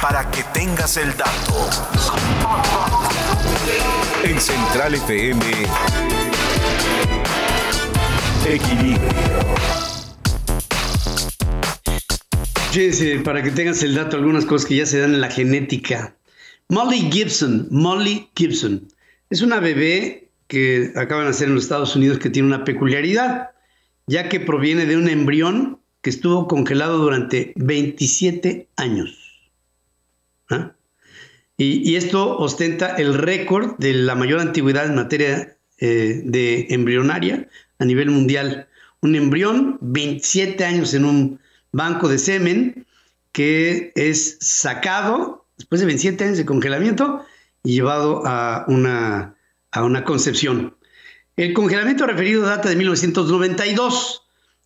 para 0.00 0.30
que 0.30 0.42
tengas 0.52 0.96
el 0.96 1.16
dato. 1.16 1.68
En 4.24 4.40
Central 4.40 4.94
FM, 4.94 5.44
Equilibrio. 8.46 9.06
Fíjense, 12.72 13.20
para 13.20 13.42
que 13.42 13.50
tengas 13.50 13.82
el 13.82 13.94
dato, 13.94 14.16
algunas 14.16 14.44
cosas 14.44 14.68
que 14.68 14.76
ya 14.76 14.86
se 14.86 14.98
dan 14.98 15.14
en 15.14 15.20
la 15.20 15.30
genética. 15.30 16.16
Molly 16.68 17.10
Gibson, 17.10 17.68
Molly 17.70 18.28
Gibson, 18.34 18.88
es 19.30 19.40
una 19.40 19.60
bebé 19.60 20.30
que 20.48 20.92
acaba 20.96 21.22
de 21.22 21.28
nacer 21.28 21.48
en 21.48 21.54
los 21.54 21.64
Estados 21.64 21.96
Unidos 21.96 22.18
que 22.18 22.30
tiene 22.30 22.48
una 22.48 22.64
peculiaridad, 22.64 23.50
ya 24.06 24.28
que 24.28 24.40
proviene 24.40 24.86
de 24.86 24.96
un 24.96 25.08
embrión 25.08 25.80
que 26.02 26.10
estuvo 26.10 26.46
congelado 26.46 26.98
durante 26.98 27.52
27 27.56 28.68
años. 28.76 29.25
¿Ah? 30.50 30.72
Y, 31.58 31.96
esto 31.96 32.36
ostenta 32.36 32.96
el 32.96 33.14
récord 33.14 33.78
de 33.78 33.94
la 33.94 34.14
mayor 34.14 34.40
antigüedad 34.40 34.86
en 34.86 34.94
materia 34.94 35.56
eh, 35.78 36.20
de 36.24 36.66
embrionaria 36.70 37.48
a 37.78 37.84
nivel 37.84 38.10
mundial. 38.10 38.68
Un 39.00 39.14
embrión, 39.14 39.78
27 39.80 40.64
años 40.64 40.92
en 40.92 41.06
un 41.06 41.40
banco 41.72 42.08
de 42.08 42.18
semen 42.18 42.86
que 43.32 43.92
es 43.94 44.38
sacado 44.40 45.46
después 45.56 45.80
de 45.80 45.86
27 45.86 46.24
años 46.24 46.38
de 46.38 46.46
congelamiento 46.46 47.24
y 47.62 47.74
llevado 47.74 48.22
a 48.26 48.64
una, 48.68 49.36
a 49.70 49.84
una 49.84 50.04
concepción. 50.04 50.76
El 51.36 51.52
congelamiento 51.52 52.06
referido 52.06 52.42
data 52.42 52.68
de 52.68 52.76
1992 52.76 54.22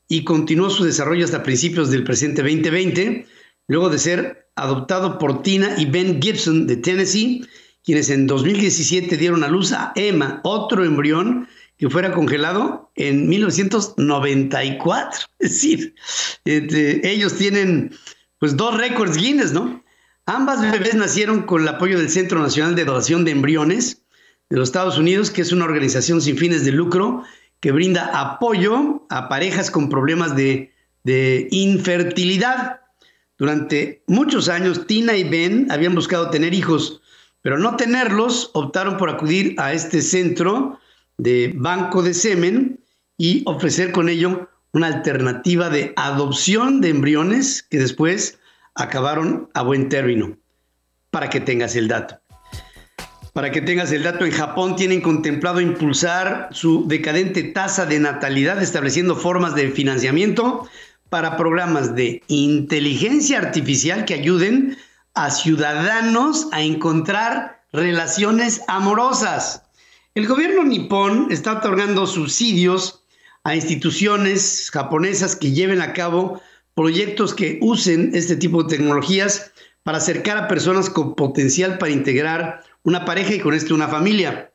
y 0.09 0.25
continuó 0.25 0.71
su 0.71 0.85
desarrollo 0.85 1.25
hasta 1.25 1.43
principios 1.43 1.91
del 1.91 2.05
presente 2.05 2.43
2020, 2.43 3.27
luego 3.71 3.89
de 3.89 4.01
ser 4.01 4.51
adoptado 4.57 5.17
por 5.17 5.45
Tina 5.45 5.77
y 5.79 5.87
Ben 5.87 6.21
Gibson 6.21 6.67
de 6.67 6.77
Tennessee, 6.77 7.47
quienes 7.85 8.11
en 8.11 8.27
2017 8.27 9.17
dieron 9.17 9.45
a 9.45 9.49
luz 9.49 9.73
a 9.73 9.93
Emma, 9.95 10.41
otro 10.43 10.85
embrión 10.85 11.47
que 11.79 11.89
fuera 11.89 12.11
congelado 12.11 12.91
en 12.97 13.29
1994. 13.29 15.21
Es 15.39 15.51
decir, 15.53 15.95
ellos 16.45 17.37
tienen 17.37 17.95
pues 18.41 18.57
dos 18.57 18.77
récords 18.77 19.17
Guinness, 19.17 19.53
¿no? 19.53 19.85
Ambas 20.27 20.61
bebés 20.61 20.97
nacieron 20.97 21.43
con 21.43 21.63
el 21.63 21.69
apoyo 21.69 21.97
del 21.97 22.11
Centro 22.11 22.41
Nacional 22.41 22.75
de 22.75 22.85
Donación 22.85 23.25
de 23.25 23.31
Embriones 23.31 24.03
de 24.49 24.57
los 24.57 24.71
Estados 24.71 24.99
Unidos, 24.99 25.31
que 25.31 25.43
es 25.43 25.53
una 25.53 25.65
organización 25.65 26.21
sin 26.21 26.37
fines 26.37 26.65
de 26.65 26.73
lucro 26.73 27.23
que 27.61 27.71
brinda 27.71 28.11
apoyo 28.21 29.07
a 29.11 29.29
parejas 29.29 29.71
con 29.71 29.89
problemas 29.89 30.35
de 30.35 30.73
infertilidad. 31.53 32.81
Durante 33.41 34.03
muchos 34.07 34.51
años, 34.51 34.87
Tina 34.87 35.17
y 35.17 35.25
Ben 35.25 35.73
habían 35.73 35.95
buscado 35.95 36.29
tener 36.29 36.53
hijos, 36.53 37.01
pero 37.41 37.59
no 37.59 37.75
tenerlos, 37.75 38.51
optaron 38.53 38.99
por 38.99 39.09
acudir 39.09 39.55
a 39.59 39.73
este 39.73 40.03
centro 40.03 40.79
de 41.17 41.51
banco 41.57 42.03
de 42.03 42.13
semen 42.13 42.85
y 43.17 43.43
ofrecer 43.47 43.93
con 43.93 44.11
ello 44.11 44.51
una 44.73 44.89
alternativa 44.89 45.71
de 45.71 45.95
adopción 45.97 46.83
de 46.83 46.91
embriones 46.91 47.63
que 47.63 47.79
después 47.79 48.39
acabaron 48.75 49.49
a 49.55 49.63
buen 49.63 49.89
término. 49.89 50.37
Para 51.11 51.31
que 51.31 51.41
tengas 51.41 51.75
el 51.77 51.89
dato. 51.89 52.21
Para 53.33 53.51
que 53.51 53.63
tengas 53.63 53.91
el 53.91 54.03
dato, 54.03 54.27
en 54.27 54.33
Japón 54.33 54.77
tienen 54.77 55.01
contemplado 55.01 55.63
impulsar 55.63 56.51
su 56.53 56.87
decadente 56.87 57.43
tasa 57.43 57.87
de 57.87 58.01
natalidad, 58.01 58.63
estableciendo 58.63 59.17
formas 59.17 59.55
de 59.55 59.71
financiamiento 59.71 60.69
para 61.11 61.37
programas 61.37 61.95
de 61.95 62.23
inteligencia 62.29 63.39
artificial 63.39 64.05
que 64.05 64.15
ayuden 64.15 64.79
a 65.15 65.31
ciudadanos 65.31 66.49
a 66.53 66.63
encontrar 66.63 67.63
relaciones 67.73 68.63
amorosas. 68.69 69.63
El 70.15 70.27
gobierno 70.27 70.65
nipón 70.65 71.29
está 71.31 71.59
otorgando 71.59 72.07
subsidios 72.07 73.05
a 73.45 73.55
instituciones 73.55 74.71
japonesas 74.73 75.37
que 75.37 75.53
lleven 75.53 75.83
a 75.83 75.93
cabo 75.93 76.41
proyectos 76.75 77.35
que 77.35 77.59
usen 77.61 78.13
este 78.15 78.37
tipo 78.37 78.63
de 78.63 78.77
tecnologías 78.77 79.53
para 79.83 79.99
acercar 79.99 80.37
a 80.37 80.49
personas 80.49 80.91
con 80.91 81.15
potencial 81.15 81.79
para 81.79 81.93
integrar 81.93 82.63
una 82.83 83.05
pareja 83.05 83.35
y 83.35 83.41
con 83.41 83.55
esto 83.55 83.75
una 83.75 83.89
familia. 83.89 84.53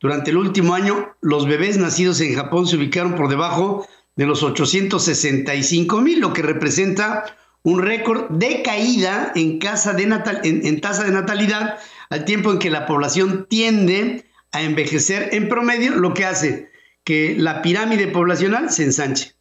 Durante 0.00 0.30
el 0.30 0.36
último 0.36 0.74
año, 0.74 1.14
los 1.20 1.46
bebés 1.46 1.78
nacidos 1.78 2.20
en 2.20 2.34
Japón 2.34 2.66
se 2.66 2.76
ubicaron 2.76 3.14
por 3.14 3.28
debajo 3.28 3.86
de 4.16 4.26
los 4.26 4.42
865 4.42 6.00
mil, 6.00 6.20
lo 6.20 6.32
que 6.32 6.42
representa 6.42 7.24
un 7.62 7.80
récord 7.80 8.28
de 8.30 8.62
caída 8.62 9.32
en, 9.34 9.58
casa 9.58 9.92
de 9.92 10.02
en 10.02 10.80
tasa 10.80 11.04
de 11.04 11.12
natalidad, 11.12 11.78
al 12.10 12.24
tiempo 12.24 12.50
en 12.50 12.58
que 12.58 12.70
la 12.70 12.86
población 12.86 13.46
tiende 13.48 14.24
a 14.50 14.62
envejecer 14.62 15.30
en 15.32 15.48
promedio, 15.48 15.94
lo 15.94 16.12
que 16.12 16.24
hace 16.24 16.72
que 17.04 17.34
la 17.36 17.62
pirámide 17.62 18.08
poblacional 18.08 18.70
se 18.70 18.84
ensanche. 18.84 19.34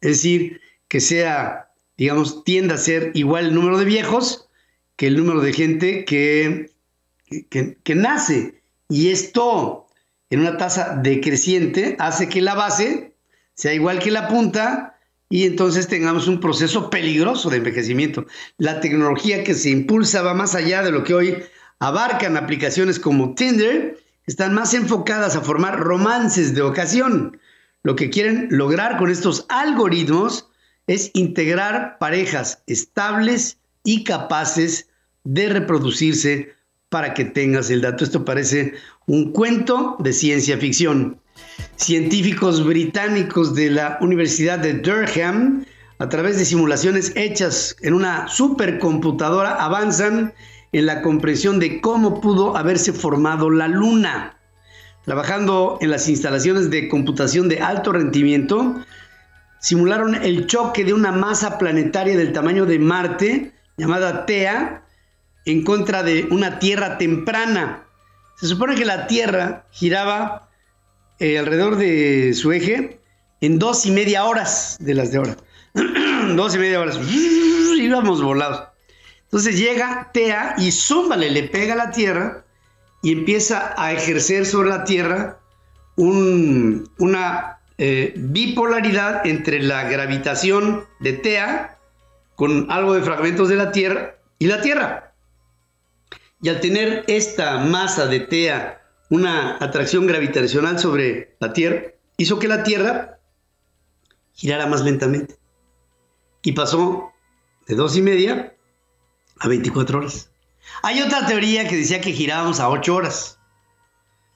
Es 0.00 0.10
decir, 0.10 0.60
que 0.88 1.00
sea, 1.00 1.70
digamos, 1.96 2.44
tienda 2.44 2.76
a 2.76 2.78
ser 2.78 3.10
igual 3.14 3.46
el 3.46 3.54
número 3.54 3.78
de 3.78 3.84
viejos 3.84 4.48
que 4.96 5.06
el 5.06 5.16
número 5.16 5.40
de 5.40 5.52
gente 5.52 6.04
que, 6.04 6.70
que 7.50 7.94
nace. 7.94 8.62
Y 8.88 9.10
esto, 9.10 9.86
en 10.30 10.40
una 10.40 10.56
tasa 10.56 10.96
decreciente, 11.02 11.96
hace 11.98 12.28
que 12.28 12.40
la 12.40 12.54
base 12.54 13.11
sea 13.54 13.74
igual 13.74 13.98
que 13.98 14.10
la 14.10 14.28
punta 14.28 14.98
y 15.28 15.44
entonces 15.44 15.88
tengamos 15.88 16.28
un 16.28 16.40
proceso 16.40 16.90
peligroso 16.90 17.48
de 17.48 17.56
envejecimiento. 17.58 18.26
La 18.58 18.80
tecnología 18.80 19.44
que 19.44 19.54
se 19.54 19.70
impulsa 19.70 20.22
va 20.22 20.34
más 20.34 20.54
allá 20.54 20.82
de 20.82 20.92
lo 20.92 21.04
que 21.04 21.14
hoy 21.14 21.38
abarcan 21.78 22.36
aplicaciones 22.36 23.00
como 23.00 23.34
Tinder 23.34 23.98
están 24.26 24.54
más 24.54 24.74
enfocadas 24.74 25.34
a 25.34 25.40
formar 25.40 25.80
romances 25.80 26.54
de 26.54 26.62
ocasión. 26.62 27.40
Lo 27.82 27.96
que 27.96 28.10
quieren 28.10 28.48
lograr 28.50 28.98
con 28.98 29.10
estos 29.10 29.46
algoritmos 29.48 30.48
es 30.86 31.10
integrar 31.14 31.98
parejas 31.98 32.62
estables 32.66 33.58
y 33.84 34.04
capaces 34.04 34.88
de 35.24 35.48
reproducirse 35.48 36.54
para 36.92 37.14
que 37.14 37.24
tengas 37.24 37.70
el 37.70 37.80
dato. 37.80 38.04
Esto 38.04 38.24
parece 38.24 38.74
un 39.06 39.32
cuento 39.32 39.96
de 39.98 40.12
ciencia 40.12 40.58
ficción. 40.58 41.18
Científicos 41.76 42.64
británicos 42.64 43.54
de 43.54 43.70
la 43.70 43.98
Universidad 44.02 44.58
de 44.58 44.74
Durham, 44.74 45.64
a 45.98 46.08
través 46.10 46.38
de 46.38 46.44
simulaciones 46.44 47.12
hechas 47.16 47.74
en 47.80 47.94
una 47.94 48.28
supercomputadora, 48.28 49.54
avanzan 49.54 50.34
en 50.72 50.86
la 50.86 51.00
comprensión 51.00 51.58
de 51.58 51.80
cómo 51.80 52.20
pudo 52.20 52.56
haberse 52.56 52.92
formado 52.92 53.48
la 53.48 53.68
Luna. 53.68 54.36
Trabajando 55.06 55.78
en 55.80 55.90
las 55.90 56.08
instalaciones 56.08 56.70
de 56.70 56.88
computación 56.88 57.48
de 57.48 57.60
alto 57.60 57.92
rendimiento, 57.92 58.84
simularon 59.60 60.14
el 60.14 60.46
choque 60.46 60.84
de 60.84 60.92
una 60.92 61.10
masa 61.10 61.58
planetaria 61.58 62.16
del 62.16 62.32
tamaño 62.32 62.66
de 62.66 62.78
Marte, 62.78 63.52
llamada 63.78 64.26
TEA, 64.26 64.82
en 65.44 65.64
contra 65.64 66.02
de 66.02 66.28
una 66.30 66.58
Tierra 66.58 66.98
temprana. 66.98 67.84
Se 68.36 68.46
supone 68.46 68.74
que 68.74 68.84
la 68.84 69.06
Tierra 69.06 69.66
giraba 69.70 70.48
eh, 71.18 71.38
alrededor 71.38 71.76
de 71.76 72.34
su 72.34 72.52
eje 72.52 73.00
en 73.40 73.58
dos 73.58 73.86
y 73.86 73.90
media 73.90 74.24
horas 74.24 74.76
de 74.80 74.94
las 74.94 75.12
de 75.12 75.18
ahora. 75.18 75.36
dos 76.36 76.54
y 76.54 76.58
media 76.58 76.80
horas. 76.80 76.98
Íbamos 77.76 78.22
volados. 78.22 78.64
Entonces 79.24 79.58
llega 79.58 80.10
Tea 80.12 80.56
y 80.58 80.70
zúmbale, 80.70 81.30
le 81.30 81.44
pega 81.44 81.72
a 81.72 81.76
la 81.76 81.90
tierra 81.90 82.44
y 83.02 83.12
empieza 83.12 83.74
a 83.76 83.92
ejercer 83.92 84.46
sobre 84.46 84.68
la 84.68 84.84
tierra 84.84 85.38
una 85.96 87.58
eh, 87.78 88.14
bipolaridad 88.16 89.26
entre 89.26 89.62
la 89.62 89.84
gravitación 89.84 90.84
de 91.00 91.12
Tea 91.14 91.78
con 92.36 92.70
algo 92.70 92.94
de 92.94 93.02
fragmentos 93.02 93.48
de 93.48 93.56
la 93.56 93.72
tierra 93.72 94.16
y 94.38 94.46
la 94.46 94.60
tierra. 94.60 95.11
Y 96.42 96.48
al 96.48 96.60
tener 96.60 97.04
esta 97.06 97.58
masa 97.58 98.06
de 98.06 98.20
Tea 98.20 98.82
una 99.10 99.56
atracción 99.60 100.06
gravitacional 100.06 100.78
sobre 100.78 101.36
la 101.38 101.52
tierra, 101.52 101.92
hizo 102.16 102.38
que 102.38 102.48
la 102.48 102.64
tierra 102.64 103.20
girara 104.32 104.66
más 104.66 104.82
lentamente. 104.82 105.36
Y 106.42 106.52
pasó 106.52 107.12
de 107.66 107.76
dos 107.76 107.96
y 107.96 108.02
media 108.02 108.56
a 109.38 109.48
24 109.48 109.98
horas. 109.98 110.30
Hay 110.82 111.00
otra 111.00 111.26
teoría 111.26 111.68
que 111.68 111.76
decía 111.76 112.00
que 112.00 112.12
girábamos 112.12 112.58
a 112.58 112.68
8 112.68 112.94
horas. 112.94 113.38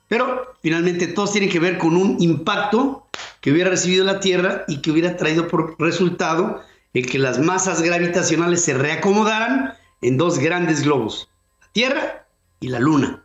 Pero 0.09 0.55
finalmente 0.63 1.09
todos 1.09 1.33
tienen 1.33 1.51
que 1.51 1.59
ver 1.59 1.79
con 1.79 1.97
un 1.97 2.17
impacto 2.21 3.09
que 3.41 3.51
hubiera 3.51 3.71
recibido 3.71 4.05
la 4.05 4.21
Tierra 4.21 4.65
y 4.69 4.81
que 4.81 4.91
hubiera 4.91 5.17
traído 5.17 5.49
por 5.49 5.77
resultado 5.81 6.61
el 6.95 7.07
que 7.07 7.19
las 7.19 7.39
masas 7.39 7.83
gravitacionales 7.83 8.63
se 8.63 8.75
reacomodaran 8.75 9.75
en 10.03 10.17
dos 10.17 10.39
grandes 10.39 10.83
globos, 10.83 11.29
Tierra 11.77 12.27
y 12.59 12.69
la 12.69 12.81
Luna. 12.81 13.23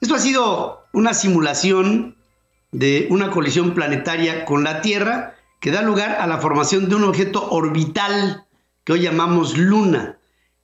Esto 0.00 0.14
ha 0.14 0.18
sido 0.18 0.86
una 0.94 1.12
simulación 1.12 2.16
de 2.72 3.06
una 3.10 3.30
colisión 3.30 3.74
planetaria 3.74 4.46
con 4.46 4.64
la 4.64 4.80
Tierra 4.80 5.34
que 5.60 5.70
da 5.70 5.82
lugar 5.82 6.12
a 6.18 6.26
la 6.26 6.38
formación 6.38 6.88
de 6.88 6.94
un 6.94 7.04
objeto 7.04 7.50
orbital 7.50 8.46
que 8.84 8.94
hoy 8.94 9.02
llamamos 9.02 9.58
Luna 9.58 10.18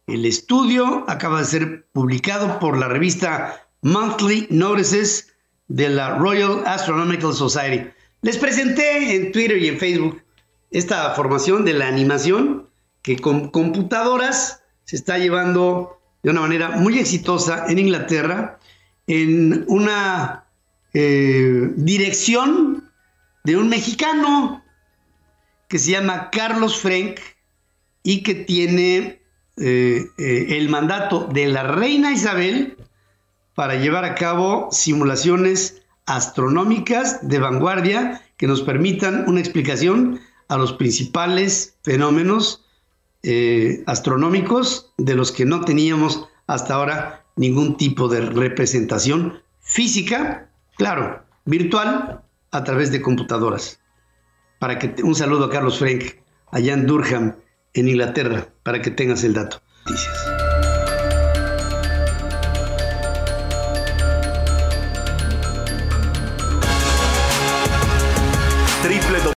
El 0.06 0.24
estudio 0.24 1.04
acaba 1.08 1.40
de 1.40 1.44
ser 1.44 1.86
publicado 1.92 2.58
por 2.58 2.78
la 2.78 2.88
revista 2.88 3.68
Monthly 3.82 4.46
Notices 4.48 5.34
de 5.68 5.90
la 5.90 6.16
Royal 6.16 6.62
Astronomical 6.64 7.34
Society. 7.34 7.90
Les 8.22 8.38
presenté 8.38 9.14
en 9.14 9.30
Twitter 9.30 9.58
y 9.58 9.68
en 9.68 9.78
Facebook 9.78 10.22
esta 10.70 11.10
formación 11.10 11.66
de 11.66 11.74
la 11.74 11.86
animación 11.86 12.70
que 13.02 13.18
con 13.18 13.50
computadoras 13.50 14.62
se 14.84 14.96
está 14.96 15.18
llevando 15.18 15.96
de 16.22 16.30
una 16.30 16.40
manera 16.40 16.70
muy 16.70 16.98
exitosa 16.98 17.66
en 17.68 17.78
Inglaterra 17.78 18.58
en 19.06 19.64
una 19.68 20.44
eh, 20.92 21.70
dirección 21.76 22.90
de 23.44 23.56
un 23.56 23.68
mexicano 23.68 24.64
que 25.68 25.78
se 25.78 25.92
llama 25.92 26.30
Carlos 26.30 26.78
Frank 26.80 27.20
y 28.02 28.22
que 28.22 28.34
tiene 28.34 29.20
eh, 29.56 30.06
eh, 30.18 30.46
el 30.50 30.68
mandato 30.68 31.28
de 31.32 31.46
la 31.48 31.62
reina 31.62 32.12
Isabel 32.12 32.76
para 33.54 33.76
llevar 33.76 34.04
a 34.04 34.14
cabo 34.14 34.68
simulaciones 34.70 35.82
astronómicas 36.06 37.26
de 37.28 37.38
vanguardia 37.38 38.22
que 38.36 38.46
nos 38.46 38.62
permitan 38.62 39.24
una 39.28 39.40
explicación 39.40 40.20
a 40.48 40.56
los 40.56 40.72
principales 40.72 41.76
fenómenos 41.82 42.65
eh, 43.26 43.82
astronómicos 43.86 44.92
de 44.98 45.14
los 45.14 45.32
que 45.32 45.44
no 45.44 45.62
teníamos 45.62 46.28
hasta 46.46 46.74
ahora 46.74 47.24
ningún 47.34 47.76
tipo 47.76 48.08
de 48.08 48.20
representación 48.20 49.42
física, 49.60 50.48
claro, 50.76 51.24
virtual, 51.44 52.22
a 52.52 52.64
través 52.64 52.92
de 52.92 53.02
computadoras. 53.02 53.80
Para 54.60 54.78
que 54.78 55.02
un 55.02 55.14
saludo 55.14 55.46
a 55.46 55.50
Carlos 55.50 55.78
Frank, 55.78 56.04
allá 56.52 56.72
en 56.72 56.86
Durham, 56.86 57.36
en 57.74 57.88
Inglaterra, 57.88 58.48
para 58.62 58.80
que 58.80 58.90
tengas 58.90 59.24
el 59.24 59.34
dato. 59.34 59.60
Noticias. 59.84 60.45